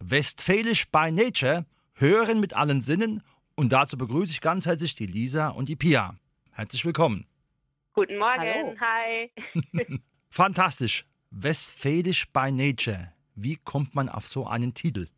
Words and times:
Westfälisch 0.00 0.88
by 0.90 1.10
Nature, 1.10 1.66
hören 1.94 2.40
mit 2.40 2.54
allen 2.54 2.82
Sinnen 2.82 3.22
und 3.56 3.72
dazu 3.72 3.98
begrüße 3.98 4.30
ich 4.30 4.40
ganz 4.40 4.66
herzlich 4.66 4.94
die 4.94 5.06
Lisa 5.06 5.48
und 5.48 5.68
die 5.68 5.76
Pia. 5.76 6.14
Herzlich 6.52 6.84
willkommen. 6.84 7.26
Guten 7.94 8.16
Morgen, 8.18 8.40
Hallo. 8.40 8.76
hi. 8.80 9.30
Fantastisch. 10.30 11.04
Westfälisch 11.30 12.30
by 12.32 12.52
Nature. 12.52 13.12
Wie 13.34 13.56
kommt 13.56 13.94
man 13.94 14.08
auf 14.08 14.26
so 14.26 14.46
einen 14.46 14.72
Titel? 14.72 15.08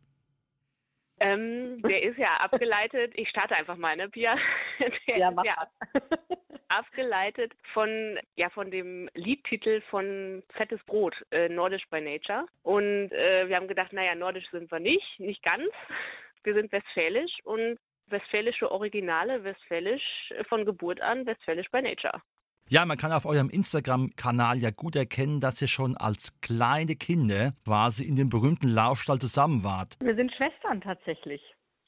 Ähm, 1.21 1.81
der 1.83 2.01
ist 2.01 2.17
ja 2.17 2.37
abgeleitet, 2.37 3.13
ich 3.15 3.29
starte 3.29 3.55
einfach 3.55 3.77
mal, 3.77 3.95
ne, 3.95 4.09
Pia? 4.09 4.35
Der 5.07 5.17
Ja, 5.17 5.29
ist 5.29 5.35
mach 5.35 5.45
ja 5.45 5.55
mal. 5.55 6.01
abgeleitet 6.69 7.51
von, 7.73 8.17
ja, 8.35 8.49
von 8.49 8.71
dem 8.71 9.09
Liedtitel 9.13 9.81
von 9.89 10.41
Fettes 10.53 10.81
Brot, 10.85 11.15
äh, 11.31 11.49
Nordisch 11.49 11.87
by 11.89 12.01
Nature. 12.01 12.45
Und 12.63 13.11
äh, 13.11 13.47
wir 13.47 13.55
haben 13.55 13.67
gedacht, 13.67 13.93
naja, 13.93 14.15
Nordisch 14.15 14.49
sind 14.51 14.71
wir 14.71 14.79
nicht, 14.79 15.19
nicht 15.19 15.43
ganz. 15.43 15.69
Wir 16.43 16.53
sind 16.53 16.71
Westfälisch 16.71 17.37
und 17.43 17.77
westfälische 18.07 18.71
Originale, 18.71 19.43
Westfälisch 19.43 20.33
von 20.49 20.65
Geburt 20.65 21.01
an, 21.01 21.25
Westfälisch 21.25 21.69
by 21.71 21.81
Nature. 21.81 22.21
Ja, 22.71 22.85
man 22.85 22.97
kann 22.97 23.11
auf 23.11 23.25
eurem 23.25 23.49
Instagram-Kanal 23.49 24.59
ja 24.59 24.71
gut 24.71 24.95
erkennen, 24.95 25.41
dass 25.41 25.61
ihr 25.61 25.67
schon 25.67 25.97
als 25.97 26.39
kleine 26.39 26.95
Kinder 26.95 27.53
quasi 27.65 28.05
in 28.05 28.15
dem 28.15 28.29
berühmten 28.29 28.69
Laufstall 28.69 29.19
zusammen 29.19 29.65
wart. 29.65 29.97
Wir 29.99 30.15
sind 30.15 30.31
Schwestern 30.31 30.79
tatsächlich. 30.79 31.41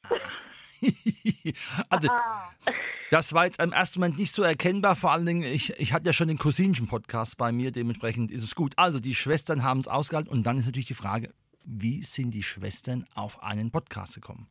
also, 1.90 2.10
das 3.12 3.34
war 3.34 3.46
jetzt 3.46 3.62
im 3.62 3.72
ersten 3.72 4.02
Moment 4.02 4.20
nicht 4.20 4.34
so 4.34 4.44
erkennbar. 4.44 4.98
Vor 4.98 5.14
allen 5.14 5.26
Dingen, 5.26 5.44
ich, 5.44 5.70
ich 5.80 5.94
hatte 5.94 6.08
ja 6.08 6.12
schon 6.12 6.28
den 6.28 6.38
Cousinchen-Podcast 6.38 7.38
bei 7.38 7.54
mir, 7.54 7.72
dementsprechend 7.72 8.30
ist 8.30 8.44
es 8.44 8.54
gut. 8.54 8.74
Also, 8.76 9.00
die 9.00 9.16
Schwestern 9.16 9.64
haben 9.64 9.80
es 9.80 9.88
ausgehalten 9.88 10.30
und 10.30 10.44
dann 10.44 10.58
ist 10.58 10.66
natürlich 10.66 10.88
die 10.88 10.96
Frage, 10.96 11.34
wie 11.64 12.04
sind 12.04 12.32
die 12.32 12.44
Schwestern 12.44 13.06
auf 13.16 13.42
einen 13.42 13.72
Podcast 13.72 14.16
gekommen? 14.16 14.50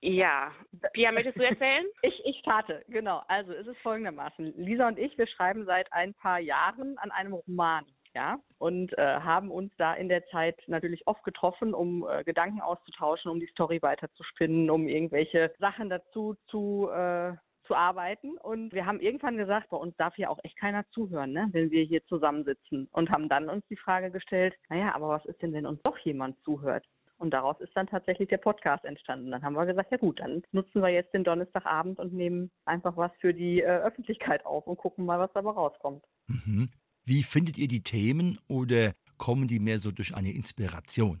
Ja, 0.00 0.52
Pia, 0.92 1.10
möchtest 1.10 1.38
du 1.38 1.42
erzählen? 1.42 1.84
Ich, 2.02 2.22
ich 2.24 2.38
starte, 2.38 2.84
genau. 2.88 3.22
Also 3.26 3.52
es 3.52 3.66
ist 3.66 3.78
folgendermaßen. 3.80 4.54
Lisa 4.56 4.86
und 4.86 4.98
ich, 4.98 5.16
wir 5.18 5.26
schreiben 5.26 5.64
seit 5.66 5.92
ein 5.92 6.14
paar 6.14 6.38
Jahren 6.38 6.96
an 6.98 7.10
einem 7.10 7.32
Roman. 7.32 7.84
Ja, 8.14 8.38
und 8.56 8.96
äh, 8.96 9.20
haben 9.20 9.50
uns 9.50 9.70
da 9.76 9.94
in 9.94 10.08
der 10.08 10.26
Zeit 10.28 10.58
natürlich 10.66 11.06
oft 11.06 11.22
getroffen, 11.24 11.74
um 11.74 12.06
äh, 12.08 12.24
Gedanken 12.24 12.60
auszutauschen, 12.60 13.30
um 13.30 13.38
die 13.38 13.46
Story 13.48 13.80
weiterzuspinnen, 13.82 14.70
um 14.70 14.88
irgendwelche 14.88 15.52
Sachen 15.58 15.90
dazu 15.90 16.34
zu, 16.48 16.88
äh, 16.90 17.34
zu 17.64 17.74
arbeiten. 17.74 18.38
Und 18.38 18.72
wir 18.72 18.86
haben 18.86 19.00
irgendwann 19.00 19.36
gesagt, 19.36 19.68
bei 19.68 19.76
uns 19.76 19.94
darf 19.98 20.16
ja 20.16 20.30
auch 20.30 20.38
echt 20.42 20.58
keiner 20.58 20.88
zuhören, 20.90 21.32
ne, 21.32 21.48
wenn 21.52 21.70
wir 21.70 21.84
hier 21.84 22.04
zusammensitzen. 22.06 22.88
Und 22.92 23.10
haben 23.10 23.28
dann 23.28 23.48
uns 23.48 23.64
die 23.68 23.76
Frage 23.76 24.10
gestellt, 24.10 24.54
naja, 24.68 24.94
aber 24.94 25.10
was 25.10 25.26
ist 25.26 25.40
denn, 25.42 25.52
wenn 25.52 25.66
uns 25.66 25.80
doch 25.82 25.98
jemand 25.98 26.42
zuhört? 26.42 26.86
Und 27.18 27.30
daraus 27.30 27.60
ist 27.60 27.76
dann 27.76 27.88
tatsächlich 27.88 28.28
der 28.28 28.38
Podcast 28.38 28.84
entstanden. 28.84 29.30
Dann 29.30 29.42
haben 29.42 29.54
wir 29.54 29.66
gesagt, 29.66 29.90
ja 29.90 29.98
gut, 29.98 30.20
dann 30.20 30.42
nutzen 30.52 30.80
wir 30.80 30.88
jetzt 30.88 31.12
den 31.12 31.24
Donnerstagabend 31.24 31.98
und 31.98 32.12
nehmen 32.12 32.50
einfach 32.64 32.96
was 32.96 33.10
für 33.20 33.34
die 33.34 33.60
äh, 33.60 33.66
Öffentlichkeit 33.66 34.46
auf 34.46 34.66
und 34.66 34.76
gucken 34.76 35.04
mal, 35.04 35.18
was 35.18 35.32
dabei 35.32 35.50
rauskommt. 35.50 36.04
Mhm. 36.28 36.70
Wie 37.04 37.22
findet 37.22 37.58
ihr 37.58 37.68
die 37.68 37.82
Themen 37.82 38.38
oder 38.48 38.92
kommen 39.16 39.46
die 39.46 39.58
mehr 39.58 39.78
so 39.78 39.90
durch 39.90 40.14
eine 40.14 40.30
Inspiration? 40.32 41.20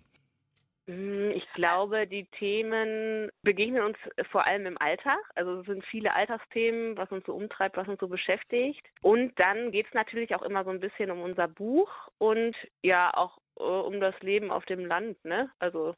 Mm, 0.86 1.30
Ich 1.32 1.46
glaube, 1.54 2.06
die 2.06 2.26
Themen 2.38 3.30
begegnen 3.42 3.82
uns 3.82 3.98
vor 4.30 4.46
allem 4.46 4.66
im 4.66 4.78
Alltag. 4.78 5.18
Also 5.34 5.60
es 5.60 5.66
sind 5.66 5.84
viele 5.86 6.14
Alltagsthemen, 6.14 6.96
was 6.96 7.10
uns 7.10 7.26
so 7.26 7.34
umtreibt, 7.34 7.76
was 7.76 7.88
uns 7.88 8.00
so 8.00 8.08
beschäftigt. 8.08 8.84
Und 9.02 9.32
dann 9.38 9.70
geht 9.70 9.86
es 9.86 9.94
natürlich 9.94 10.34
auch 10.34 10.42
immer 10.42 10.64
so 10.64 10.70
ein 10.70 10.80
bisschen 10.80 11.10
um 11.10 11.20
unser 11.20 11.48
Buch 11.48 11.90
und 12.18 12.56
ja 12.82 13.12
auch 13.14 13.38
um 13.58 14.00
das 14.00 14.18
Leben 14.20 14.50
auf 14.50 14.64
dem 14.66 14.84
Land, 14.84 15.24
ne? 15.24 15.50
Also 15.58 15.94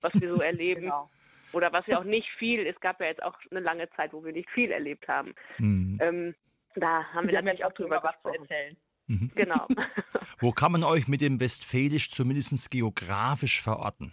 was 0.00 0.12
wir 0.14 0.28
so 0.34 0.40
erleben. 0.42 0.82
Genau. 0.82 1.10
Oder 1.52 1.72
was 1.72 1.86
wir 1.86 1.98
auch 1.98 2.04
nicht 2.04 2.28
viel, 2.38 2.66
es 2.66 2.78
gab 2.80 3.00
ja 3.00 3.06
jetzt 3.06 3.22
auch 3.22 3.36
eine 3.50 3.60
lange 3.60 3.90
Zeit, 3.90 4.12
wo 4.12 4.24
wir 4.24 4.32
nicht 4.32 4.48
viel 4.50 4.70
erlebt 4.70 5.08
haben. 5.08 5.34
Mhm. 5.58 5.98
Ähm, 6.00 6.34
da 6.76 7.04
haben 7.12 7.26
wir 7.26 7.34
natürlich 7.34 7.64
auch 7.64 7.72
drüber 7.72 8.00
was 8.02 8.14
zu 8.22 8.28
erzählen. 8.28 8.76
Mhm. 9.08 9.32
Genau. 9.34 9.66
Wo 10.38 10.52
kann 10.52 10.70
man 10.70 10.84
euch 10.84 11.08
mit 11.08 11.20
dem 11.20 11.40
Westfälisch 11.40 12.12
zumindest 12.12 12.70
geografisch 12.70 13.60
verorten? 13.60 14.12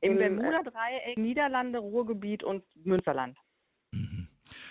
Im 0.00 0.12
äh, 0.12 0.28
Bermuda-Dreieck, 0.28 1.18
Niederlande, 1.18 1.80
Ruhrgebiet 1.80 2.44
und 2.44 2.64
Münsterland. 2.84 3.36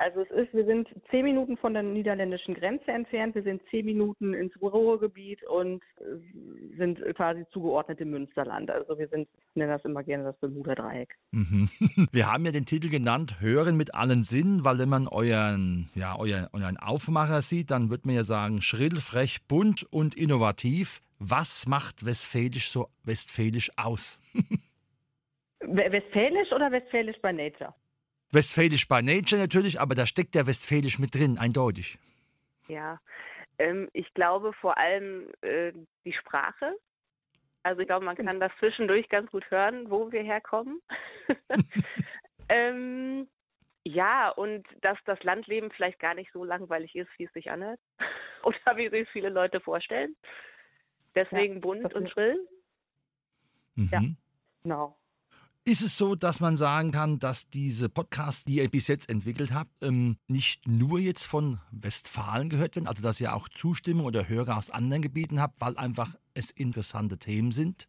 Also 0.01 0.21
es 0.21 0.31
ist, 0.31 0.53
wir 0.53 0.65
sind 0.65 0.87
zehn 1.11 1.25
Minuten 1.25 1.57
von 1.57 1.73
der 1.73 1.83
niederländischen 1.83 2.53
Grenze 2.53 2.89
entfernt, 2.91 3.35
wir 3.35 3.43
sind 3.43 3.61
zehn 3.69 3.85
Minuten 3.85 4.33
ins 4.33 4.53
Ruhrgebiet 4.61 5.43
und 5.43 5.83
äh, 5.97 6.77
sind 6.77 6.99
quasi 7.15 7.45
zugeordnet 7.51 7.99
im 7.99 8.11
Münsterland. 8.11 8.71
Also 8.71 8.97
wir 8.97 9.09
sind, 9.09 9.27
ich 9.37 9.55
nenne 9.55 9.73
das 9.73 9.83
immer 9.83 10.01
gerne 10.03 10.23
das 10.23 10.37
Bermuda-Dreieck. 10.37 11.15
Mhm. 11.31 11.69
Wir 12.13 12.31
haben 12.31 12.45
ja 12.45 12.51
den 12.53 12.65
Titel 12.65 12.89
genannt, 12.89 13.41
Hören 13.41 13.75
mit 13.75 13.93
allen 13.93 14.23
Sinnen, 14.23 14.63
weil 14.63 14.79
wenn 14.79 14.87
man 14.89 15.07
euren, 15.09 15.89
ja, 15.95 16.17
euer, 16.17 16.49
euren 16.53 16.77
Aufmacher 16.77 17.41
sieht, 17.41 17.69
dann 17.69 17.89
wird 17.89 18.05
man 18.05 18.15
ja 18.15 18.23
sagen, 18.23 18.61
schrill, 18.61 18.95
frech, 19.01 19.45
bunt 19.47 19.83
und 19.91 20.15
innovativ. 20.15 21.01
Was 21.19 21.67
macht 21.67 22.05
Westfälisch 22.05 22.69
so 22.69 22.87
westfälisch 23.03 23.69
aus? 23.75 24.21
We- 25.59 25.91
Westfälisch 25.91 26.51
oder 26.53 26.71
Westfälisch 26.71 27.19
by 27.21 27.33
Nature? 27.33 27.73
Westfälisch 28.31 28.87
by 28.87 29.01
Nature 29.01 29.41
natürlich, 29.41 29.79
aber 29.79 29.95
da 29.95 30.05
steckt 30.05 30.35
der 30.35 30.47
Westfälisch 30.47 30.99
mit 30.99 31.15
drin, 31.15 31.37
eindeutig. 31.39 31.97
Ja, 32.67 32.99
ähm, 33.57 33.89
ich 33.93 34.13
glaube 34.13 34.53
vor 34.53 34.77
allem 34.77 35.27
äh, 35.41 35.73
die 36.05 36.13
Sprache. 36.13 36.75
Also 37.63 37.81
ich 37.81 37.87
glaube, 37.87 38.05
man 38.05 38.15
kann 38.15 38.39
das 38.39 38.51
zwischendurch 38.59 39.09
ganz 39.09 39.29
gut 39.31 39.49
hören, 39.51 39.89
wo 39.89 40.11
wir 40.11 40.23
herkommen. 40.23 40.81
ähm, 42.49 43.27
ja, 43.83 44.29
und 44.29 44.65
dass 44.81 44.97
das 45.05 45.21
Landleben 45.23 45.71
vielleicht 45.71 45.99
gar 45.99 46.13
nicht 46.13 46.31
so 46.31 46.43
langweilig 46.43 46.95
ist, 46.95 47.09
wie 47.17 47.25
es 47.25 47.33
sich 47.33 47.49
anhört. 47.51 47.79
Oder 48.43 48.77
wie 48.77 48.89
sich 48.89 49.09
viele 49.09 49.29
Leute 49.29 49.59
vorstellen. 49.59 50.15
Deswegen 51.15 51.59
bunt 51.59 51.83
das 51.83 51.93
und 51.93 52.09
schrill. 52.09 52.47
Mhm. 53.75 53.89
Ja. 53.91 54.01
Genau. 54.63 54.98
Ist 55.69 55.81
es 55.81 55.99
so, 55.99 56.15
dass 56.15 56.39
man 56.39 56.57
sagen 56.57 56.89
kann, 56.89 57.19
dass 57.19 57.47
diese 57.47 57.89
Podcasts, 57.89 58.43
die 58.43 58.55
ihr 58.55 58.67
bis 58.71 58.87
jetzt 58.87 59.07
entwickelt 59.07 59.53
habt, 59.53 59.69
ähm, 59.83 60.17
nicht 60.27 60.67
nur 60.67 60.97
jetzt 60.97 61.27
von 61.27 61.59
Westfalen 61.69 62.49
gehört 62.49 62.75
werden, 62.75 62.87
also 62.87 63.03
dass 63.03 63.21
ihr 63.21 63.35
auch 63.35 63.47
Zustimmung 63.49 64.07
oder 64.07 64.27
Hörer 64.27 64.57
aus 64.57 64.71
anderen 64.71 65.03
Gebieten 65.03 65.39
habt, 65.39 65.61
weil 65.61 65.77
einfach 65.77 66.15
es 66.33 66.49
interessante 66.49 67.19
Themen 67.19 67.51
sind? 67.51 67.87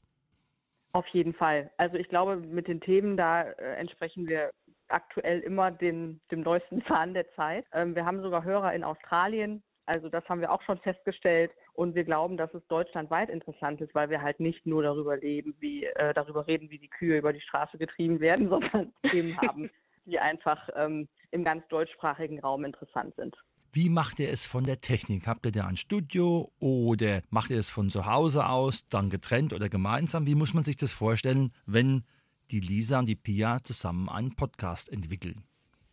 Auf 0.92 1.06
jeden 1.06 1.32
Fall. 1.32 1.70
Also 1.78 1.96
ich 1.96 2.10
glaube, 2.10 2.36
mit 2.36 2.68
den 2.68 2.82
Themen 2.82 3.16
da 3.16 3.44
äh, 3.44 3.76
entsprechen 3.76 4.28
wir 4.28 4.50
aktuell 4.88 5.40
immer 5.40 5.70
dem, 5.70 6.20
dem 6.30 6.42
neuesten 6.42 6.84
Zahn 6.84 7.14
der 7.14 7.32
Zeit. 7.32 7.64
Ähm, 7.72 7.94
wir 7.94 8.04
haben 8.04 8.20
sogar 8.20 8.44
Hörer 8.44 8.74
in 8.74 8.84
Australien. 8.84 9.62
Also 9.86 10.10
das 10.10 10.28
haben 10.28 10.42
wir 10.42 10.52
auch 10.52 10.60
schon 10.64 10.78
festgestellt. 10.80 11.50
Und 11.80 11.94
wir 11.94 12.04
glauben, 12.04 12.36
dass 12.36 12.52
es 12.52 12.60
deutschlandweit 12.68 13.30
interessant 13.30 13.80
ist, 13.80 13.94
weil 13.94 14.10
wir 14.10 14.20
halt 14.20 14.38
nicht 14.38 14.66
nur 14.66 14.82
darüber 14.82 15.16
leben, 15.16 15.54
wie 15.60 15.86
äh, 15.86 16.12
darüber 16.12 16.46
reden, 16.46 16.68
wie 16.68 16.78
die 16.78 16.90
Kühe 16.90 17.16
über 17.16 17.32
die 17.32 17.40
Straße 17.40 17.78
getrieben 17.78 18.20
werden, 18.20 18.48
sondern 18.50 18.92
Themen 19.10 19.40
haben, 19.40 19.70
die 20.04 20.18
einfach 20.18 20.68
ähm, 20.76 21.08
im 21.30 21.42
ganz 21.42 21.66
deutschsprachigen 21.68 22.38
Raum 22.40 22.66
interessant 22.66 23.14
sind. 23.16 23.34
Wie 23.72 23.88
macht 23.88 24.20
ihr 24.20 24.28
es 24.28 24.44
von 24.44 24.64
der 24.64 24.82
Technik? 24.82 25.26
Habt 25.26 25.46
ihr 25.46 25.52
da 25.52 25.66
ein 25.66 25.78
Studio 25.78 26.52
oder 26.58 27.22
macht 27.30 27.48
ihr 27.48 27.56
es 27.56 27.70
von 27.70 27.88
zu 27.88 28.04
Hause 28.04 28.46
aus, 28.46 28.86
dann 28.90 29.08
getrennt 29.08 29.54
oder 29.54 29.70
gemeinsam? 29.70 30.26
Wie 30.26 30.34
muss 30.34 30.52
man 30.52 30.64
sich 30.64 30.76
das 30.76 30.92
vorstellen, 30.92 31.50
wenn 31.64 32.04
die 32.50 32.60
Lisa 32.60 32.98
und 32.98 33.06
die 33.06 33.16
Pia 33.16 33.60
zusammen 33.64 34.10
einen 34.10 34.36
Podcast 34.36 34.92
entwickeln? 34.92 35.44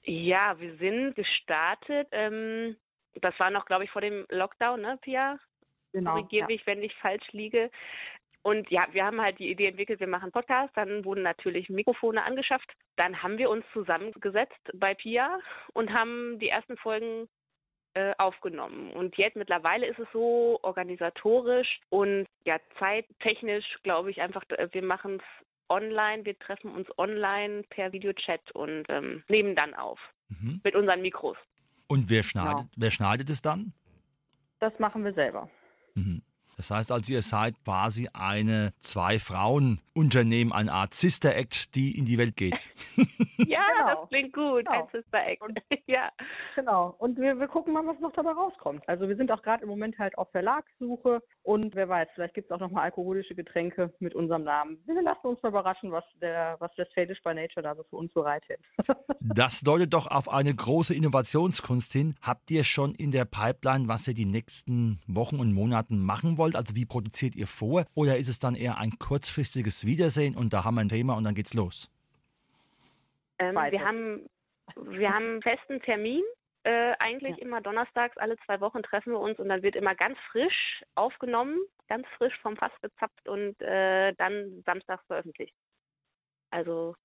Ja, 0.03 0.59
wir 0.59 0.75
sind 0.79 1.15
gestartet. 1.15 2.09
Ähm, 2.11 2.75
das 3.21 3.39
war 3.39 3.51
noch, 3.51 3.65
glaube 3.65 3.85
ich, 3.85 3.89
vor 3.89 4.01
dem 4.01 4.25
Lockdown, 4.27 4.81
ne, 4.81 4.99
Pia? 5.01 5.39
Korrigiere 5.93 6.41
ja. 6.41 6.47
mich, 6.47 6.65
wenn 6.65 6.81
ich 6.81 6.93
falsch 6.95 7.31
liege. 7.31 7.69
Und 8.43 8.69
ja, 8.71 8.81
wir 8.91 9.03
haben 9.03 9.21
halt 9.21 9.39
die 9.39 9.51
Idee 9.51 9.67
entwickelt, 9.67 9.99
wir 9.99 10.07
machen 10.07 10.23
einen 10.23 10.31
Podcast, 10.31 10.71
dann 10.77 11.03
wurden 11.03 11.21
natürlich 11.21 11.69
Mikrofone 11.69 12.23
angeschafft. 12.23 12.71
Dann 12.95 13.21
haben 13.21 13.37
wir 13.37 13.49
uns 13.49 13.65
zusammengesetzt 13.73 14.71
bei 14.73 14.93
Pia 14.93 15.39
und 15.73 15.91
haben 15.91 16.39
die 16.39 16.47
ersten 16.47 16.77
Folgen 16.77 17.27
äh, 17.93 18.13
aufgenommen. 18.17 18.91
Und 18.91 19.17
jetzt 19.17 19.35
mittlerweile 19.35 19.87
ist 19.87 19.99
es 19.99 20.07
so 20.13 20.59
organisatorisch 20.61 21.79
und 21.89 22.25
ja 22.45 22.57
zeittechnisch, 22.79 23.65
glaube 23.83 24.11
ich, 24.11 24.21
einfach, 24.21 24.43
äh, 24.49 24.69
wir 24.71 24.83
machen 24.83 25.15
es 25.15 25.45
online. 25.67 26.23
Wir 26.23 26.37
treffen 26.39 26.71
uns 26.71 26.87
online 26.97 27.63
per 27.69 27.91
Videochat 27.91 28.51
und 28.53 28.85
ähm, 28.89 29.23
nehmen 29.27 29.55
dann 29.55 29.73
auf 29.73 29.99
mhm. 30.29 30.61
mit 30.63 30.75
unseren 30.75 31.01
Mikros. 31.01 31.37
Und 31.87 32.09
wer 32.09 32.23
schneidet, 32.23 32.57
genau. 32.57 32.69
wer 32.77 32.91
schneidet 32.91 33.29
es 33.29 33.41
dann? 33.41 33.73
Das 34.59 34.77
machen 34.79 35.03
wir 35.03 35.13
selber. 35.13 35.49
Mhm. 35.97 36.26
Das 36.57 36.71
heißt 36.71 36.91
also, 36.91 37.13
ihr 37.13 37.21
seid 37.21 37.53
quasi 37.63 38.09
eine 38.13 38.73
Zwei-Frauen-Unternehmen, 38.79 40.51
eine 40.51 40.73
Art 40.73 40.95
Sister-Act, 40.95 41.75
die 41.75 41.95
in 41.95 42.05
die 42.05 42.17
Welt 42.17 42.35
geht. 42.35 42.67
ja, 43.37 43.61
genau. 43.77 44.01
das 44.01 44.09
klingt 44.09 44.33
gut, 44.33 44.65
genau. 44.65 44.71
ein 44.71 44.87
Sister-Act. 44.91 45.43
ja. 45.85 46.09
Genau. 46.55 46.95
Und 46.97 47.17
wir, 47.19 47.39
wir 47.39 47.47
gucken 47.47 47.73
mal, 47.73 47.85
was 47.85 47.99
noch 47.99 48.11
dabei 48.13 48.31
rauskommt. 48.31 48.81
Also 48.89 49.07
wir 49.07 49.15
sind 49.15 49.31
auch 49.31 49.43
gerade 49.43 49.61
im 49.61 49.69
Moment 49.69 49.99
halt 49.99 50.17
auf 50.17 50.31
Verlagssuche 50.31 51.21
und 51.43 51.75
wer 51.75 51.87
weiß, 51.87 52.07
vielleicht 52.15 52.33
gibt 52.33 52.49
es 52.49 52.55
auch 52.55 52.59
nochmal 52.59 52.85
alkoholische 52.85 53.35
Getränke 53.35 53.93
mit 53.99 54.15
unserem 54.15 54.43
Namen. 54.43 54.79
Wir 54.85 54.99
lassen 55.01 55.27
uns 55.27 55.43
mal 55.43 55.49
überraschen, 55.49 55.91
was 55.91 56.03
der 56.21 56.55
was 56.59 56.75
Westfälisch 56.77 57.21
by 57.23 57.35
Nature 57.35 57.61
da 57.61 57.75
so 57.75 57.83
für 57.83 57.97
uns 57.97 58.11
bereithält. 58.13 58.61
das 59.19 59.61
deutet 59.61 59.93
doch 59.93 60.07
auf 60.09 60.27
eine 60.27 60.53
große 60.53 60.95
Innovationskunst 60.95 61.93
hin. 61.93 62.15
Habt 62.21 62.49
ihr 62.49 62.63
schon 62.63 62.95
in 62.95 63.11
der 63.11 63.25
Pipeline, 63.25 63.87
was 63.87 64.07
ihr 64.07 64.15
die 64.15 64.25
nächsten 64.25 64.99
Wochen 65.07 65.39
und 65.39 65.53
Monaten 65.53 65.99
machen 65.99 66.39
wollt? 66.39 66.46
Wollt? 66.47 66.55
Also 66.55 66.75
wie 66.75 66.85
produziert 66.85 67.35
ihr 67.35 67.47
vor? 67.47 67.85
Oder 67.93 68.17
ist 68.17 68.29
es 68.29 68.39
dann 68.39 68.55
eher 68.55 68.77
ein 68.77 68.91
kurzfristiges 68.99 69.85
Wiedersehen 69.85 70.35
und 70.35 70.53
da 70.53 70.63
haben 70.63 70.75
wir 70.75 70.81
ein 70.81 70.89
Thema 70.89 71.15
und 71.15 71.23
dann 71.23 71.35
geht's 71.35 71.53
los? 71.53 71.91
Ähm, 73.39 73.55
wir, 73.55 73.85
haben, 73.85 74.29
wir 74.75 75.13
haben 75.13 75.25
einen 75.25 75.41
festen 75.41 75.81
Termin. 75.81 76.23
Äh, 76.63 76.95
eigentlich 76.99 77.37
ja. 77.37 77.43
immer 77.43 77.61
donnerstags, 77.61 78.17
alle 78.17 78.35
zwei 78.45 78.59
Wochen 78.59 78.83
treffen 78.83 79.13
wir 79.13 79.19
uns 79.19 79.39
und 79.39 79.47
dann 79.47 79.63
wird 79.63 79.75
immer 79.75 79.95
ganz 79.95 80.17
frisch 80.31 80.83
aufgenommen, 80.95 81.57
ganz 81.87 82.05
frisch 82.17 82.37
vom 82.41 82.57
Fass 82.57 82.73
gezapft 82.81 83.27
und 83.29 83.61
äh, 83.61 84.13
dann 84.15 84.63
samstags 84.65 85.05
veröffentlicht. 85.07 85.55
Also 86.49 86.95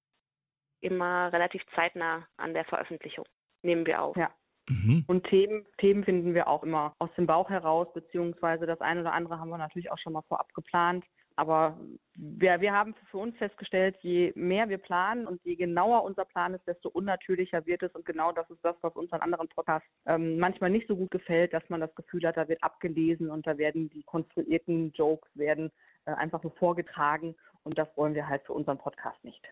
immer 0.80 1.32
relativ 1.32 1.62
zeitnah 1.76 2.26
an 2.38 2.54
der 2.54 2.64
Veröffentlichung 2.64 3.24
nehmen 3.62 3.86
wir 3.86 4.02
auf. 4.02 4.16
Ja. 4.16 4.32
Mhm. 4.68 5.04
Und 5.06 5.24
Themen, 5.24 5.66
Themen 5.78 6.04
finden 6.04 6.34
wir 6.34 6.48
auch 6.48 6.62
immer 6.62 6.94
aus 6.98 7.10
dem 7.16 7.26
Bauch 7.26 7.50
heraus, 7.50 7.88
beziehungsweise 7.92 8.66
das 8.66 8.80
eine 8.80 9.00
oder 9.00 9.12
andere 9.12 9.38
haben 9.38 9.50
wir 9.50 9.58
natürlich 9.58 9.90
auch 9.90 9.98
schon 9.98 10.12
mal 10.12 10.22
vorab 10.22 10.52
geplant. 10.54 11.04
Aber 11.36 11.78
wir, 12.14 12.60
wir 12.60 12.72
haben 12.72 12.94
für 13.10 13.18
uns 13.18 13.36
festgestellt, 13.38 13.96
je 14.02 14.32
mehr 14.34 14.68
wir 14.68 14.78
planen 14.78 15.26
und 15.26 15.40
je 15.44 15.56
genauer 15.56 16.04
unser 16.04 16.24
Plan 16.24 16.54
ist, 16.54 16.66
desto 16.66 16.88
unnatürlicher 16.90 17.64
wird 17.66 17.82
es. 17.82 17.92
Und 17.92 18.04
genau 18.04 18.32
das 18.32 18.48
ist 18.50 18.62
das, 18.62 18.76
was 18.82 18.94
uns 18.94 19.12
an 19.12 19.22
anderen 19.22 19.48
Podcasts 19.48 19.88
ähm, 20.06 20.38
manchmal 20.38 20.70
nicht 20.70 20.88
so 20.88 20.96
gut 20.96 21.10
gefällt, 21.10 21.52
dass 21.52 21.68
man 21.68 21.80
das 21.80 21.94
Gefühl 21.94 22.26
hat, 22.26 22.36
da 22.36 22.48
wird 22.48 22.62
abgelesen 22.62 23.30
und 23.30 23.46
da 23.46 23.56
werden 23.58 23.88
die 23.90 24.02
konstruierten 24.02 24.92
Jokes 24.92 25.28
werden 25.34 25.70
äh, 26.04 26.12
einfach 26.12 26.42
nur 26.42 26.52
vorgetragen. 26.52 27.34
Und 27.64 27.78
das 27.78 27.88
wollen 27.96 28.14
wir 28.14 28.28
halt 28.28 28.42
für 28.44 28.52
unseren 28.52 28.78
Podcast 28.78 29.22
nicht. 29.24 29.42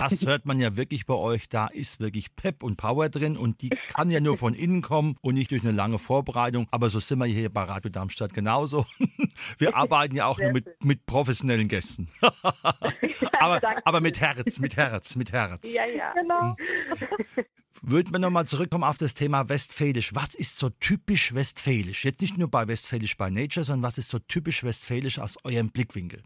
Das 0.00 0.26
hört 0.26 0.46
man 0.46 0.60
ja 0.60 0.76
wirklich 0.76 1.06
bei 1.06 1.14
euch. 1.14 1.48
Da 1.48 1.66
ist 1.66 2.00
wirklich 2.00 2.34
Pep 2.34 2.62
und 2.62 2.76
Power 2.76 3.08
drin 3.08 3.36
und 3.36 3.60
die 3.60 3.68
kann 3.68 4.10
ja 4.10 4.20
nur 4.20 4.38
von 4.38 4.54
innen 4.54 4.80
kommen 4.80 5.16
und 5.20 5.34
nicht 5.34 5.50
durch 5.50 5.62
eine 5.62 5.72
lange 5.72 5.98
Vorbereitung. 5.98 6.66
Aber 6.70 6.88
so 6.88 7.00
sind 7.00 7.18
wir 7.18 7.26
hier 7.26 7.50
bei 7.50 7.64
Radio 7.64 7.90
Darmstadt 7.90 8.32
genauso. 8.32 8.86
Wir 9.58 9.76
arbeiten 9.76 10.14
ja 10.14 10.26
auch 10.26 10.38
nur 10.38 10.52
mit, 10.52 10.66
mit 10.82 11.06
professionellen 11.06 11.68
Gästen. 11.68 12.08
aber, 13.38 13.60
aber 13.84 14.00
mit 14.00 14.20
Herz, 14.20 14.58
mit 14.58 14.76
Herz, 14.76 15.16
mit 15.16 15.32
Herz. 15.32 15.72
Ja, 15.72 15.84
ja. 15.86 16.12
Genau. 16.12 16.56
Hm. 16.56 17.44
Würden 17.82 18.12
wir 18.12 18.18
nochmal 18.18 18.46
zurückkommen 18.46 18.84
auf 18.84 18.98
das 18.98 19.14
Thema 19.14 19.48
Westfälisch. 19.48 20.14
Was 20.14 20.34
ist 20.34 20.56
so 20.56 20.70
typisch 20.70 21.34
Westfälisch? 21.34 22.04
Jetzt 22.04 22.20
nicht 22.20 22.36
nur 22.36 22.50
bei 22.50 22.68
Westfälisch 22.68 23.16
by 23.16 23.30
Nature, 23.30 23.64
sondern 23.64 23.82
was 23.82 23.96
ist 23.96 24.08
so 24.08 24.18
typisch 24.18 24.64
Westfälisch 24.64 25.18
aus 25.18 25.36
eurem 25.44 25.70
Blickwinkel? 25.70 26.22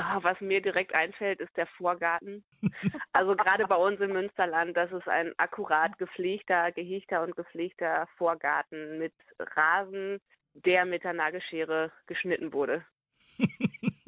Ah, 0.00 0.20
was 0.22 0.40
mir 0.40 0.62
direkt 0.62 0.94
einfällt, 0.94 1.40
ist 1.40 1.56
der 1.56 1.66
Vorgarten. 1.66 2.44
Also 3.12 3.34
gerade 3.34 3.66
bei 3.66 3.74
uns 3.74 3.98
im 4.00 4.12
Münsterland, 4.12 4.76
das 4.76 4.92
ist 4.92 5.08
ein 5.08 5.32
akkurat 5.38 5.98
gepflegter, 5.98 6.70
gehegter 6.70 7.22
und 7.24 7.34
gepflegter 7.34 8.06
Vorgarten 8.16 8.98
mit 8.98 9.12
Rasen, 9.40 10.20
der 10.54 10.84
mit 10.84 11.02
der 11.02 11.14
Nagelschere 11.14 11.90
geschnitten 12.06 12.52
wurde. 12.52 12.84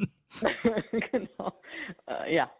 genau. 1.10 1.60
Äh, 2.06 2.36
ja. 2.36 2.50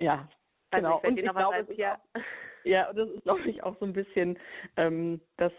ja. 0.00 0.28
Also 0.70 0.88
genau. 0.88 1.00
Und 1.00 1.16
ich 1.16 1.30
glaube, 1.30 1.66
hier. 1.74 1.98
Ja, 2.68 2.92
das 2.92 3.08
ist, 3.08 3.22
glaube 3.22 3.48
ich, 3.48 3.62
auch 3.62 3.78
so 3.80 3.86
ein 3.86 3.94
bisschen 3.94 4.38
ähm, 4.76 5.22
das, 5.38 5.52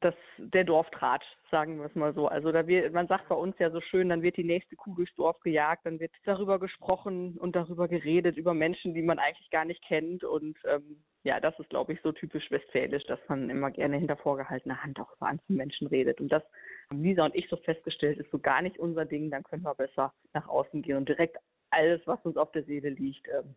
das, 0.00 0.16
der 0.38 0.64
Dorftratsch, 0.64 1.24
sagen 1.48 1.78
wir 1.78 1.86
es 1.86 1.94
mal 1.94 2.12
so. 2.12 2.26
Also 2.26 2.50
da 2.50 2.66
wird, 2.66 2.92
man 2.92 3.06
sagt 3.06 3.28
bei 3.28 3.36
uns 3.36 3.56
ja 3.60 3.70
so 3.70 3.80
schön, 3.80 4.08
dann 4.08 4.22
wird 4.22 4.36
die 4.36 4.42
nächste 4.42 4.74
Kuh 4.74 4.92
durchs 4.96 5.14
Dorf 5.14 5.38
gejagt, 5.42 5.86
dann 5.86 6.00
wird 6.00 6.10
darüber 6.24 6.58
gesprochen 6.58 7.36
und 7.38 7.54
darüber 7.54 7.86
geredet, 7.86 8.36
über 8.36 8.52
Menschen, 8.52 8.94
die 8.94 9.02
man 9.02 9.20
eigentlich 9.20 9.48
gar 9.50 9.64
nicht 9.64 9.80
kennt. 9.84 10.24
Und 10.24 10.58
ähm, 10.64 11.04
ja, 11.22 11.38
das 11.38 11.56
ist, 11.60 11.70
glaube 11.70 11.92
ich, 11.92 12.00
so 12.02 12.10
typisch 12.10 12.50
westfälisch, 12.50 13.04
dass 13.04 13.20
man 13.28 13.48
immer 13.48 13.70
gerne 13.70 13.98
hinter 13.98 14.16
vorgehaltener 14.16 14.82
Hand 14.82 14.98
auch 14.98 15.14
über 15.14 15.28
andere 15.28 15.52
Menschen 15.52 15.86
redet. 15.86 16.20
Und 16.20 16.32
das 16.32 16.42
haben 16.90 17.00
Lisa 17.00 17.26
und 17.26 17.36
ich 17.36 17.48
so 17.48 17.58
festgestellt, 17.58 18.18
ist 18.18 18.32
so 18.32 18.40
gar 18.40 18.60
nicht 18.60 18.76
unser 18.76 19.04
Ding, 19.04 19.30
dann 19.30 19.44
können 19.44 19.62
wir 19.62 19.74
besser 19.76 20.12
nach 20.32 20.48
außen 20.48 20.82
gehen 20.82 20.96
und 20.96 21.08
direkt 21.08 21.36
alles, 21.70 22.00
was 22.06 22.18
uns 22.24 22.36
auf 22.36 22.50
der 22.50 22.64
Seele 22.64 22.88
liegt, 22.88 23.28
ähm, 23.28 23.54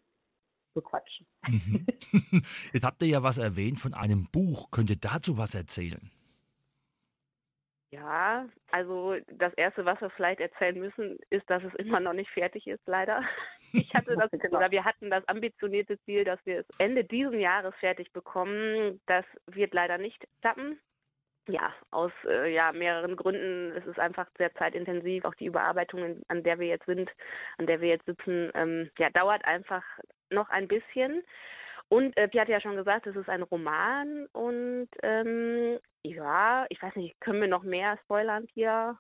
bequatschen. 0.73 1.25
Mhm. 1.47 1.85
Jetzt 2.73 2.83
habt 2.83 3.01
ihr 3.01 3.07
ja 3.07 3.23
was 3.23 3.37
erwähnt 3.37 3.79
von 3.79 3.93
einem 3.93 4.27
Buch. 4.31 4.71
Könnt 4.71 4.89
ihr 4.89 4.97
dazu 4.97 5.37
was 5.37 5.55
erzählen? 5.55 6.11
Ja, 7.91 8.47
also 8.71 9.15
das 9.31 9.51
Erste, 9.55 9.83
was 9.83 9.99
wir 9.99 10.11
vielleicht 10.11 10.39
erzählen 10.39 10.79
müssen, 10.79 11.17
ist, 11.31 11.49
dass 11.49 11.63
es 11.63 11.73
immer 11.75 11.99
noch 11.99 12.13
nicht 12.13 12.29
fertig 12.29 12.67
ist, 12.67 12.85
leider. 12.85 13.23
Ich 13.71 13.93
hatte 13.93 14.15
das, 14.15 14.31
genau. 14.31 14.57
oder 14.57 14.71
wir 14.71 14.83
hatten 14.83 15.11
das 15.11 15.27
ambitionierte 15.27 15.99
Ziel, 16.01 16.23
dass 16.23 16.39
wir 16.43 16.61
es 16.61 16.65
Ende 16.79 17.03
dieses 17.03 17.35
Jahres 17.35 17.75
fertig 17.79 18.11
bekommen. 18.11 18.99
Das 19.05 19.25
wird 19.45 19.75
leider 19.75 19.99
nicht 19.99 20.25
klappen. 20.41 20.79
Ja, 21.47 21.71
aus 21.91 22.11
äh, 22.25 22.51
ja, 22.51 22.71
mehreren 22.71 23.15
Gründen. 23.15 23.71
Es 23.77 23.85
ist 23.85 23.99
einfach 23.99 24.27
sehr 24.39 24.51
zeitintensiv. 24.55 25.23
Auch 25.23 25.35
die 25.35 25.45
Überarbeitung, 25.45 26.23
an 26.29 26.41
der 26.41 26.57
wir 26.57 26.65
jetzt 26.65 26.87
sind, 26.87 27.11
an 27.59 27.67
der 27.67 27.79
wir 27.79 27.89
jetzt 27.89 28.07
sitzen, 28.07 28.49
ähm, 28.55 28.89
ja, 28.97 29.11
dauert 29.11 29.45
einfach 29.45 29.83
noch 30.31 30.49
ein 30.49 30.67
bisschen. 30.67 31.23
Und 31.89 32.15
äh, 32.17 32.27
Pia 32.27 32.41
hat 32.41 32.49
ja 32.49 32.61
schon 32.61 32.75
gesagt, 32.75 33.07
es 33.07 33.15
ist 33.15 33.29
ein 33.29 33.41
Roman 33.41 34.27
und 34.27 34.89
ähm, 35.01 35.79
ja, 36.03 36.65
ich 36.69 36.81
weiß 36.81 36.95
nicht, 36.95 37.19
können 37.19 37.41
wir 37.41 37.47
noch 37.47 37.63
mehr 37.63 37.97
spoilern 38.03 38.47
hier? 38.53 38.97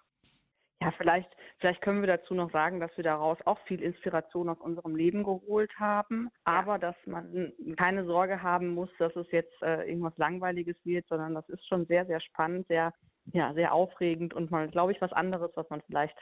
Ja, 0.81 0.91
vielleicht, 0.97 1.29
vielleicht 1.59 1.81
können 1.81 2.01
wir 2.01 2.07
dazu 2.07 2.33
noch 2.33 2.51
sagen, 2.51 2.79
dass 2.79 2.95
wir 2.95 3.03
daraus 3.03 3.37
auch 3.45 3.59
viel 3.67 3.81
Inspiration 3.83 4.47
aus 4.49 4.59
unserem 4.59 4.95
Leben 4.95 5.23
geholt 5.23 5.71
haben, 5.77 6.29
aber 6.45 6.73
ja. 6.73 6.77
dass 6.77 6.95
man 7.05 7.53
keine 7.77 8.05
Sorge 8.05 8.41
haben 8.41 8.69
muss, 8.69 8.89
dass 8.97 9.13
es 9.15 9.29
jetzt 9.31 9.61
äh, 9.61 9.83
irgendwas 9.83 10.17
Langweiliges 10.17 10.77
wird, 10.85 11.05
sondern 11.09 11.35
das 11.35 11.47
ist 11.49 11.67
schon 11.67 11.85
sehr, 11.85 12.05
sehr 12.05 12.21
spannend, 12.21 12.65
sehr, 12.67 12.93
ja, 13.33 13.53
sehr 13.53 13.73
aufregend 13.73 14.33
und 14.33 14.51
mal, 14.51 14.69
glaube 14.69 14.93
ich, 14.93 15.01
was 15.01 15.11
anderes, 15.11 15.51
was 15.55 15.69
man 15.69 15.81
vielleicht 15.81 16.17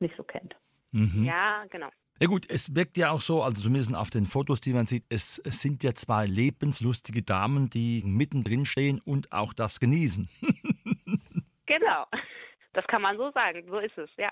nicht 0.00 0.16
so 0.16 0.24
kennt. 0.24 0.56
Mhm. 0.90 1.24
Ja, 1.24 1.64
genau. 1.70 1.88
Ja 2.22 2.26
gut, 2.26 2.44
es 2.50 2.74
wirkt 2.74 2.98
ja 2.98 3.10
auch 3.10 3.22
so, 3.22 3.42
also 3.42 3.62
zumindest 3.62 3.94
auf 3.94 4.10
den 4.10 4.26
Fotos, 4.26 4.60
die 4.60 4.74
man 4.74 4.84
sieht, 4.86 5.04
es, 5.08 5.38
es 5.38 5.62
sind 5.62 5.82
ja 5.82 5.94
zwei 5.94 6.26
lebenslustige 6.26 7.22
Damen, 7.22 7.70
die 7.70 8.02
mittendrin 8.04 8.66
stehen 8.66 9.00
und 9.02 9.32
auch 9.32 9.54
das 9.54 9.80
genießen. 9.80 10.28
genau, 11.66 12.04
das 12.74 12.86
kann 12.88 13.00
man 13.00 13.16
so 13.16 13.30
sagen, 13.30 13.64
so 13.70 13.78
ist 13.78 13.96
es, 13.96 14.10
ja. 14.18 14.28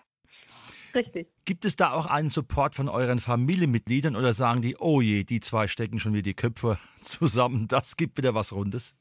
Richtig. 0.95 1.29
Gibt 1.47 1.65
es 1.65 1.77
da 1.77 1.93
auch 1.93 2.05
einen 2.05 2.29
Support 2.29 2.75
von 2.75 2.91
euren 2.91 3.21
Familienmitgliedern 3.21 4.17
oder 4.17 4.35
sagen 4.35 4.61
die, 4.61 4.77
oh 4.79 5.01
je, 5.01 5.25
die 5.25 5.41
zwei 5.41 5.67
stecken 5.67 5.99
schon 5.99 6.13
wieder 6.13 6.25
die 6.25 6.35
Köpfe 6.35 6.77
zusammen, 7.01 7.69
das 7.69 7.97
gibt 7.97 8.19
wieder 8.19 8.35
was 8.35 8.53
Rundes? 8.53 8.95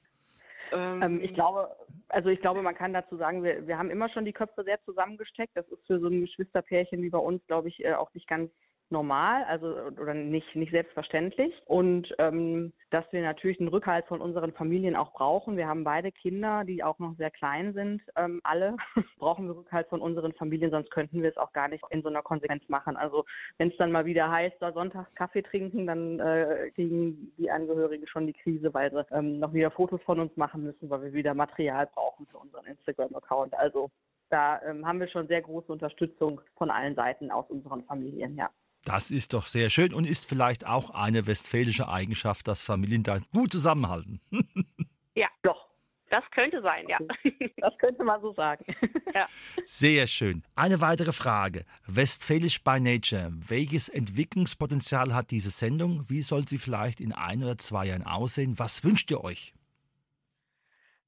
Ähm, 0.71 1.19
ich 1.21 1.33
glaube, 1.33 1.69
also 2.07 2.29
ich 2.29 2.39
glaube, 2.39 2.61
man 2.61 2.75
kann 2.75 2.93
dazu 2.93 3.17
sagen, 3.17 3.43
wir, 3.43 3.67
wir 3.67 3.77
haben 3.77 3.89
immer 3.89 4.07
schon 4.07 4.23
die 4.23 4.33
Köpfe 4.33 4.63
sehr 4.63 4.81
zusammengesteckt. 4.85 5.55
Das 5.55 5.67
ist 5.67 5.85
für 5.87 5.99
so 5.99 6.07
ein 6.07 6.21
Geschwisterpärchen 6.21 7.01
wie 7.01 7.09
bei 7.09 7.17
uns, 7.17 7.45
glaube 7.47 7.67
ich, 7.67 7.83
äh, 7.83 7.93
auch 7.93 8.13
nicht 8.13 8.27
ganz 8.27 8.49
normal, 8.89 9.43
also 9.45 9.67
oder 10.01 10.13
nicht 10.13 10.55
nicht 10.55 10.71
selbstverständlich 10.71 11.53
und 11.65 12.13
ähm, 12.19 12.73
dass 12.89 13.05
wir 13.11 13.21
natürlich 13.21 13.59
einen 13.59 13.69
Rückhalt 13.69 14.05
von 14.05 14.21
unseren 14.21 14.53
Familien 14.53 14.95
auch 14.95 15.11
brauchen. 15.13 15.57
Wir 15.57 15.67
haben 15.67 15.83
beide 15.83 16.11
Kinder, 16.11 16.63
die 16.63 16.83
auch 16.83 16.99
noch 16.99 17.15
sehr 17.17 17.31
klein 17.31 17.73
sind, 17.73 18.01
ähm, 18.15 18.39
alle 18.43 18.77
brauchen 19.19 19.47
wir 19.47 19.57
Rückhalt 19.57 19.87
von 19.89 20.01
unseren 20.01 20.33
Familien, 20.33 20.71
sonst 20.71 20.91
könnten 20.91 21.21
wir 21.21 21.29
es 21.29 21.37
auch 21.37 21.53
gar 21.53 21.67
nicht 21.67 21.83
in 21.89 22.01
so 22.01 22.09
einer 22.09 22.21
Konsequenz 22.21 22.67
machen. 22.69 22.95
Also 22.95 23.25
wenn 23.57 23.69
es 23.69 23.77
dann 23.77 23.91
mal 23.91 24.05
wieder 24.05 24.31
heißt, 24.31 24.55
da 24.59 24.71
sonntags 24.71 25.13
Kaffee 25.15 25.41
trinken, 25.41 25.87
dann 25.87 26.19
äh, 26.19 26.71
kriegen 26.73 27.33
die 27.37 27.51
Angehörigen 27.51 28.07
schon 28.07 28.27
die 28.27 28.33
Krise, 28.33 28.73
weil 28.73 28.91
sie 28.91 29.03
ähm, 29.11 29.39
noch 29.39 29.53
wieder 29.53 29.71
Fotos 29.71 30.01
von 30.03 30.19
uns 30.19 30.35
machen 30.37 30.63
müssen, 30.63 30.89
weil 30.89 31.01
wir 31.01 31.13
wieder 31.13 31.33
Material 31.33 31.87
brauchen 31.87 32.25
für 32.27 32.37
unseren 32.37 32.65
Instagram-Account. 32.65 33.53
Also 33.55 33.89
da 34.29 34.61
ähm, 34.63 34.85
haben 34.85 34.99
wir 34.99 35.07
schon 35.07 35.27
sehr 35.27 35.41
große 35.41 35.71
Unterstützung 35.71 36.41
von 36.55 36.69
allen 36.69 36.95
Seiten 36.95 37.31
aus 37.31 37.49
unseren 37.49 37.83
Familien, 37.83 38.35
ja. 38.35 38.49
Das 38.85 39.11
ist 39.11 39.33
doch 39.33 39.45
sehr 39.47 39.69
schön 39.69 39.93
und 39.93 40.05
ist 40.05 40.27
vielleicht 40.27 40.65
auch 40.65 40.91
eine 40.91 41.27
westfälische 41.27 41.89
Eigenschaft, 41.89 42.47
dass 42.47 42.63
Familien 42.63 43.03
da 43.03 43.19
gut 43.33 43.51
zusammenhalten. 43.51 44.21
ja, 45.15 45.27
doch. 45.43 45.67
Das 46.09 46.23
könnte 46.31 46.61
sein, 46.61 46.87
ja. 46.87 46.97
Das 47.57 47.77
könnte 47.79 48.03
man 48.03 48.21
so 48.21 48.33
sagen. 48.33 48.65
Ja. 49.13 49.25
Sehr 49.63 50.05
schön. 50.05 50.43
Eine 50.55 50.81
weitere 50.81 51.13
Frage. 51.13 51.65
Westfälisch 51.85 52.61
by 52.61 52.79
Nature. 52.79 53.31
Welches 53.31 53.87
Entwicklungspotenzial 53.87 55.15
hat 55.15 55.31
diese 55.31 55.49
Sendung? 55.49 56.09
Wie 56.09 56.21
sollte 56.21 56.49
sie 56.49 56.57
vielleicht 56.57 56.99
in 56.99 57.13
ein 57.13 57.41
oder 57.41 57.57
zwei 57.57 57.85
Jahren 57.85 58.03
aussehen? 58.03 58.59
Was 58.59 58.83
wünscht 58.83 59.09
ihr 59.09 59.23
euch? 59.23 59.53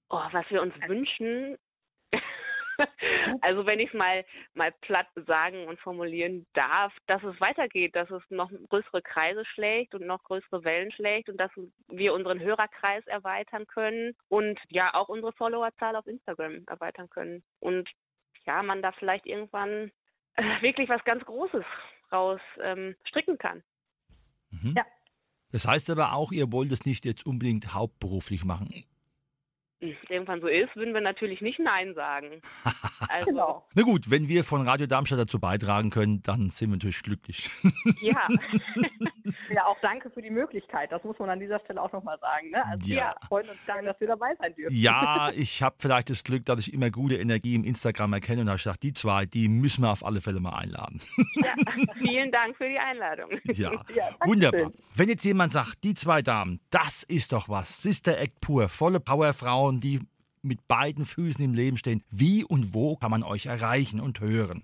Oh, 0.09 0.21
was 0.31 0.45
wir 0.49 0.61
uns 0.61 0.73
wünschen. 0.87 1.57
Also 3.41 3.65
wenn 3.65 3.79
ich 3.79 3.89
es 3.89 3.93
mal, 3.93 4.25
mal 4.53 4.71
platt 4.81 5.07
sagen 5.27 5.67
und 5.67 5.79
formulieren 5.79 6.45
darf, 6.53 6.93
dass 7.07 7.23
es 7.23 7.39
weitergeht, 7.39 7.95
dass 7.95 8.09
es 8.09 8.23
noch 8.29 8.51
größere 8.69 9.01
Kreise 9.01 9.45
schlägt 9.45 9.93
und 9.95 10.05
noch 10.05 10.23
größere 10.23 10.63
Wellen 10.63 10.91
schlägt 10.91 11.29
und 11.29 11.37
dass 11.37 11.51
wir 11.87 12.13
unseren 12.13 12.39
Hörerkreis 12.39 13.05
erweitern 13.07 13.67
können 13.67 14.15
und 14.27 14.59
ja 14.69 14.93
auch 14.93 15.09
unsere 15.09 15.33
Followerzahl 15.33 15.95
auf 15.95 16.07
Instagram 16.07 16.63
erweitern 16.67 17.09
können. 17.09 17.43
Und 17.59 17.89
ja, 18.45 18.63
man 18.63 18.81
da 18.81 18.91
vielleicht 18.93 19.25
irgendwann 19.25 19.91
äh, 20.35 20.61
wirklich 20.61 20.89
was 20.89 21.03
ganz 21.03 21.23
Großes 21.25 21.65
raus 22.11 22.41
ähm, 22.61 22.95
stricken 23.07 23.37
kann. 23.37 23.63
Mhm. 24.49 24.73
Ja. 24.75 24.85
Das 25.51 25.67
heißt 25.67 25.89
aber 25.89 26.13
auch, 26.13 26.31
ihr 26.31 26.51
wollt 26.51 26.71
es 26.71 26.85
nicht 26.85 27.05
jetzt 27.05 27.25
unbedingt 27.25 27.73
hauptberuflich 27.73 28.45
machen. 28.45 28.69
Irgendwann 29.81 30.41
so 30.41 30.47
ist, 30.47 30.75
würden 30.75 30.93
wir 30.93 31.01
natürlich 31.01 31.41
nicht 31.41 31.59
Nein 31.59 31.93
sagen. 31.95 32.41
Also, 33.07 33.31
Genau. 33.31 33.65
Na 33.73 33.83
gut, 33.83 34.11
wenn 34.11 34.27
wir 34.27 34.43
von 34.43 34.67
Radio 34.67 34.85
Darmstadt 34.85 35.19
dazu 35.19 35.39
beitragen 35.39 35.89
können, 35.89 36.21
dann 36.21 36.49
sind 36.49 36.69
wir 36.69 36.75
natürlich 36.75 37.01
glücklich. 37.01 37.49
ja. 38.01 38.27
Ja, 39.51 39.65
auch 39.65 39.77
danke 39.81 40.09
für 40.11 40.21
die 40.21 40.29
Möglichkeit. 40.29 40.91
Das 40.91 41.03
muss 41.03 41.17
man 41.17 41.29
an 41.29 41.39
dieser 41.39 41.59
Stelle 41.61 41.81
auch 41.81 41.91
nochmal 41.91 42.17
sagen. 42.19 42.51
Ne? 42.51 42.63
Also 42.65 42.91
Ja. 42.91 43.15
wir 43.19 43.27
freuen 43.27 43.49
uns 43.49 43.65
sehr, 43.65 43.81
dass 43.81 43.99
wir 43.99 44.07
dabei 44.07 44.35
sein 44.39 44.53
dürfen. 44.55 44.75
Ja, 44.75 45.31
ich 45.35 45.63
habe 45.63 45.75
vielleicht 45.79 46.09
das 46.11 46.23
Glück, 46.23 46.45
dass 46.45 46.59
ich 46.59 46.73
immer 46.73 46.89
gute 46.91 47.17
Energie 47.17 47.55
im 47.55 47.63
Instagram 47.63 48.13
erkenne 48.13 48.41
und 48.41 48.47
habe 48.49 48.57
gesagt, 48.57 48.83
die 48.83 48.93
zwei, 48.93 49.25
die 49.25 49.47
müssen 49.49 49.81
wir 49.83 49.91
auf 49.91 50.05
alle 50.05 50.21
Fälle 50.21 50.39
mal 50.39 50.55
einladen. 50.55 51.01
ja. 51.35 51.53
Vielen 51.97 52.31
Dank 52.31 52.57
für 52.57 52.69
die 52.69 52.77
Einladung. 52.77 53.31
Ja, 53.45 53.71
Ja, 53.95 54.09
wunderbar. 54.25 54.59
schön. 54.61 54.73
Wenn 54.95 55.09
jetzt 55.09 55.25
jemand 55.25 55.51
sagt, 55.51 55.83
die 55.83 55.93
zwei 55.95 56.21
Damen, 56.21 56.59
das 56.69 57.03
ist 57.03 57.33
doch 57.33 57.49
was, 57.49 57.81
Sister 57.81 58.17
Act 58.19 58.41
pur, 58.41 58.69
volle 58.69 58.99
Powerfrauen, 59.69 59.79
die 59.79 59.99
mit 60.41 60.67
beiden 60.67 61.05
Füßen 61.05 61.43
im 61.43 61.53
Leben 61.53 61.77
stehen. 61.77 62.03
Wie 62.09 62.43
und 62.43 62.73
wo 62.73 62.95
kann 62.95 63.11
man 63.11 63.23
euch 63.23 63.45
erreichen 63.45 63.99
und 63.99 64.19
hören? 64.19 64.63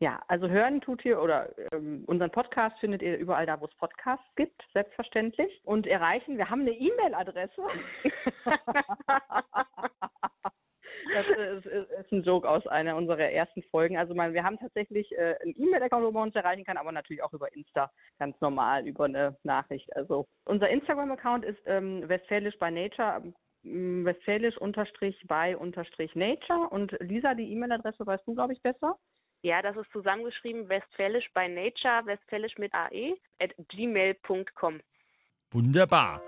Ja, 0.00 0.22
also 0.28 0.48
hören 0.48 0.80
tut 0.80 1.04
ihr 1.04 1.20
oder 1.20 1.50
ähm, 1.72 2.04
unseren 2.06 2.30
Podcast 2.30 2.78
findet 2.78 3.02
ihr 3.02 3.18
überall 3.18 3.46
da, 3.46 3.60
wo 3.60 3.66
es 3.66 3.74
Podcasts 3.74 4.24
gibt, 4.36 4.62
selbstverständlich. 4.72 5.60
Und 5.64 5.88
erreichen, 5.88 6.38
wir 6.38 6.48
haben 6.48 6.60
eine 6.60 6.70
E-Mail-Adresse. 6.70 7.62
Das 11.14 11.26
ist, 11.26 11.66
ist, 11.66 11.90
ist 11.90 12.12
ein 12.12 12.22
Joke 12.22 12.48
aus 12.48 12.66
einer 12.66 12.96
unserer 12.96 13.30
ersten 13.30 13.62
Folgen. 13.70 13.96
Also 13.96 14.14
man, 14.14 14.34
wir 14.34 14.44
haben 14.44 14.58
tatsächlich 14.58 15.10
äh, 15.12 15.36
einen 15.42 15.54
E-Mail-Account, 15.56 16.04
wo 16.04 16.10
man 16.10 16.24
uns 16.24 16.34
erreichen 16.34 16.64
kann, 16.64 16.76
aber 16.76 16.92
natürlich 16.92 17.22
auch 17.22 17.32
über 17.32 17.52
Insta, 17.54 17.90
ganz 18.18 18.38
normal 18.40 18.86
über 18.86 19.04
eine 19.04 19.36
Nachricht. 19.42 19.94
Also 19.96 20.26
unser 20.44 20.68
Instagram-Account 20.68 21.44
ist 21.44 21.58
ähm, 21.66 22.06
Westfälisch 22.08 22.58
by 22.58 22.70
Nature, 22.70 23.22
ähm, 23.68 24.04
Westfälisch 24.04 24.56
unterstrich 24.58 25.16
by 25.26 25.54
unterstrich 25.58 26.14
Nature. 26.14 26.68
Und 26.70 26.96
Lisa, 27.00 27.34
die 27.34 27.52
E-Mail-Adresse 27.52 28.06
weißt 28.06 28.26
du, 28.26 28.34
glaube 28.34 28.52
ich, 28.52 28.62
besser. 28.62 28.96
Ja, 29.42 29.62
das 29.62 29.76
ist 29.76 29.90
zusammengeschrieben 29.92 30.68
westfälisch 30.68 31.26
by 31.32 31.48
nature, 31.48 32.04
westfälisch 32.06 32.58
mit 32.58 32.74
ae, 32.74 33.14
at 33.38 33.54
gmail.com. 33.68 34.80
Wunderbar. 35.50 36.20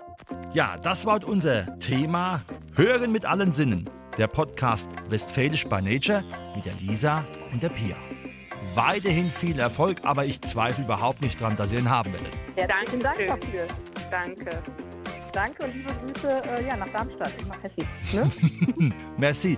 Ja, 0.53 0.77
das 0.77 1.05
war 1.05 1.19
unser 1.27 1.77
Thema 1.77 2.43
Hören 2.75 3.11
mit 3.11 3.25
allen 3.25 3.51
Sinnen. 3.51 3.87
Der 4.17 4.27
Podcast 4.27 4.89
Westfälisch 5.11 5.65
by 5.65 5.81
Nature 5.81 6.23
mit 6.55 6.65
der 6.65 6.73
Lisa 6.79 7.25
und 7.51 7.61
der 7.61 7.69
Pia. 7.69 7.95
Weiterhin 8.73 9.29
viel 9.29 9.59
Erfolg, 9.59 9.99
aber 10.05 10.25
ich 10.25 10.41
zweifle 10.41 10.85
überhaupt 10.85 11.21
nicht 11.21 11.39
dran, 11.39 11.55
dass 11.57 11.73
ihr 11.73 11.79
ihn 11.79 11.89
haben 11.89 12.13
werdet. 12.13 12.33
Herzlichen 12.55 13.01
Dank 13.01 13.17
Dankeschön. 13.17 13.67
dafür. 13.67 13.67
Danke. 14.09 14.90
Danke 15.31 15.63
und 15.63 15.75
liebe 15.75 15.93
Grüße 15.93 16.41
äh, 16.43 16.67
ja, 16.67 16.75
nach 16.75 16.89
Darmstadt, 16.89 17.31
nach 17.47 17.63
Hessen. 17.63 17.87
Ne? 18.13 18.93
Merci. 19.17 19.57